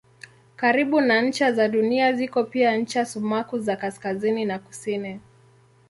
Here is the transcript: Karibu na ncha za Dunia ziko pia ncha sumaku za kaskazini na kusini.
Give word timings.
Karibu 0.55 1.01
na 1.01 1.21
ncha 1.21 1.51
za 1.51 1.67
Dunia 1.67 2.13
ziko 2.13 2.43
pia 2.43 2.77
ncha 2.77 3.05
sumaku 3.05 3.59
za 3.59 3.75
kaskazini 3.75 4.45
na 4.45 4.59
kusini. 4.59 5.19